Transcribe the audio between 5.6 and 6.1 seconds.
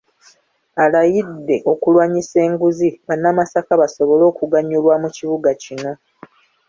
kino.